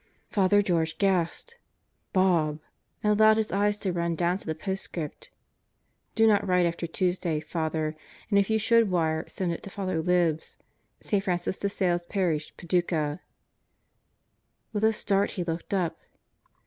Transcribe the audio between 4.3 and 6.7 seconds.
to the postscript: "Do not write